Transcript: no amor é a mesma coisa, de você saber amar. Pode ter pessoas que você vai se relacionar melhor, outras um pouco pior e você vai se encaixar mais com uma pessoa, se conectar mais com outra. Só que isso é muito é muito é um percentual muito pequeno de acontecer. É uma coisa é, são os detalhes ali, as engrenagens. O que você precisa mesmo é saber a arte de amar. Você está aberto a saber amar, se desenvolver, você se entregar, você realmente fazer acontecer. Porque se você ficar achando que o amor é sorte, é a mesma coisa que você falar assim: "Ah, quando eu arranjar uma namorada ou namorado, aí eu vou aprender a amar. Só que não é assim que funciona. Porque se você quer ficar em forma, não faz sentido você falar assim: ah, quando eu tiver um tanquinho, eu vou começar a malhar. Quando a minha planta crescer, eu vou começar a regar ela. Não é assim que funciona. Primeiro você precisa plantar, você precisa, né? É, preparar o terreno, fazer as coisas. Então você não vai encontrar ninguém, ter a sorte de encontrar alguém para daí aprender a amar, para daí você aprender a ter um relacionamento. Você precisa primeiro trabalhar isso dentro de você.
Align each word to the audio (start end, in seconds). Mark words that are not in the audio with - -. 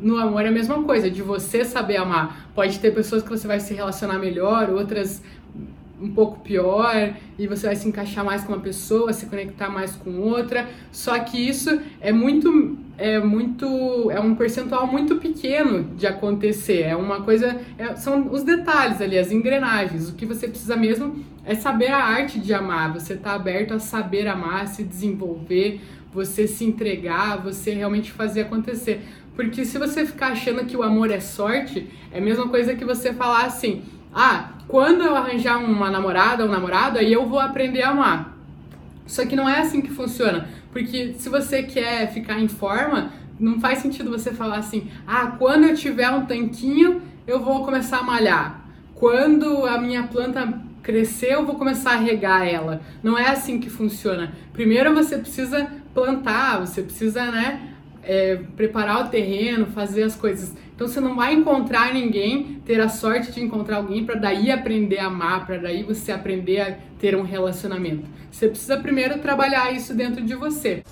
no 0.00 0.16
amor 0.16 0.44
é 0.44 0.48
a 0.48 0.52
mesma 0.52 0.82
coisa, 0.82 1.10
de 1.10 1.22
você 1.22 1.64
saber 1.64 1.96
amar. 1.96 2.48
Pode 2.54 2.78
ter 2.78 2.92
pessoas 2.92 3.22
que 3.22 3.28
você 3.28 3.46
vai 3.46 3.60
se 3.60 3.74
relacionar 3.74 4.18
melhor, 4.18 4.70
outras 4.70 5.22
um 6.00 6.10
pouco 6.10 6.40
pior 6.40 7.14
e 7.38 7.46
você 7.46 7.66
vai 7.66 7.76
se 7.76 7.88
encaixar 7.88 8.24
mais 8.24 8.44
com 8.44 8.52
uma 8.52 8.60
pessoa, 8.60 9.12
se 9.12 9.26
conectar 9.26 9.68
mais 9.68 9.96
com 9.96 10.18
outra. 10.20 10.68
Só 10.92 11.18
que 11.18 11.38
isso 11.38 11.80
é 12.00 12.12
muito 12.12 12.78
é 12.96 13.20
muito 13.20 14.10
é 14.10 14.18
um 14.18 14.34
percentual 14.34 14.86
muito 14.86 15.16
pequeno 15.16 15.84
de 15.96 16.06
acontecer. 16.06 16.82
É 16.82 16.96
uma 16.96 17.22
coisa 17.22 17.60
é, 17.76 17.94
são 17.96 18.30
os 18.30 18.42
detalhes 18.42 19.00
ali, 19.00 19.18
as 19.18 19.30
engrenagens. 19.30 20.08
O 20.08 20.14
que 20.14 20.26
você 20.26 20.48
precisa 20.48 20.76
mesmo 20.76 21.24
é 21.44 21.54
saber 21.54 21.88
a 21.88 22.04
arte 22.04 22.38
de 22.38 22.52
amar. 22.52 22.92
Você 22.92 23.14
está 23.14 23.32
aberto 23.32 23.74
a 23.74 23.78
saber 23.78 24.26
amar, 24.26 24.68
se 24.68 24.84
desenvolver, 24.84 25.80
você 26.12 26.46
se 26.46 26.64
entregar, 26.64 27.42
você 27.42 27.72
realmente 27.72 28.10
fazer 28.10 28.42
acontecer. 28.42 29.02
Porque 29.34 29.64
se 29.64 29.78
você 29.78 30.04
ficar 30.04 30.32
achando 30.32 30.64
que 30.64 30.76
o 30.76 30.82
amor 30.82 31.12
é 31.12 31.20
sorte, 31.20 31.88
é 32.10 32.18
a 32.18 32.20
mesma 32.20 32.48
coisa 32.48 32.74
que 32.74 32.84
você 32.84 33.12
falar 33.12 33.44
assim: 33.44 33.82
"Ah, 34.14 34.50
quando 34.66 35.02
eu 35.02 35.16
arranjar 35.16 35.58
uma 35.58 35.90
namorada 35.90 36.44
ou 36.44 36.50
namorado, 36.50 36.98
aí 36.98 37.12
eu 37.12 37.26
vou 37.26 37.40
aprender 37.40 37.82
a 37.82 37.90
amar. 37.90 38.36
Só 39.06 39.24
que 39.24 39.34
não 39.34 39.48
é 39.48 39.60
assim 39.60 39.80
que 39.80 39.90
funciona. 39.90 40.48
Porque 40.70 41.14
se 41.18 41.28
você 41.28 41.62
quer 41.62 42.12
ficar 42.12 42.38
em 42.38 42.48
forma, 42.48 43.10
não 43.40 43.58
faz 43.58 43.78
sentido 43.78 44.10
você 44.10 44.32
falar 44.32 44.58
assim: 44.58 44.90
ah, 45.06 45.32
quando 45.38 45.64
eu 45.64 45.74
tiver 45.74 46.10
um 46.10 46.26
tanquinho, 46.26 47.00
eu 47.26 47.40
vou 47.40 47.64
começar 47.64 47.98
a 47.98 48.02
malhar. 48.02 48.64
Quando 48.94 49.64
a 49.64 49.78
minha 49.78 50.02
planta 50.04 50.60
crescer, 50.82 51.34
eu 51.34 51.46
vou 51.46 51.54
começar 51.54 51.92
a 51.92 52.00
regar 52.00 52.46
ela. 52.46 52.80
Não 53.02 53.16
é 53.16 53.28
assim 53.28 53.60
que 53.60 53.70
funciona. 53.70 54.32
Primeiro 54.52 54.94
você 54.94 55.18
precisa 55.18 55.68
plantar, 55.94 56.60
você 56.60 56.82
precisa, 56.82 57.30
né? 57.30 57.74
É, 58.02 58.36
preparar 58.56 59.06
o 59.06 59.08
terreno, 59.08 59.66
fazer 59.66 60.02
as 60.02 60.14
coisas. 60.14 60.54
Então 60.74 60.86
você 60.86 61.00
não 61.00 61.16
vai 61.16 61.34
encontrar 61.34 61.92
ninguém, 61.92 62.60
ter 62.64 62.80
a 62.80 62.88
sorte 62.88 63.32
de 63.32 63.42
encontrar 63.42 63.78
alguém 63.78 64.04
para 64.04 64.14
daí 64.14 64.50
aprender 64.50 64.98
a 64.98 65.06
amar, 65.06 65.44
para 65.44 65.58
daí 65.58 65.82
você 65.82 66.12
aprender 66.12 66.60
a 66.60 66.76
ter 66.98 67.16
um 67.16 67.22
relacionamento. 67.22 68.04
Você 68.30 68.48
precisa 68.48 68.76
primeiro 68.76 69.18
trabalhar 69.18 69.72
isso 69.72 69.94
dentro 69.94 70.22
de 70.22 70.34
você. 70.34 70.82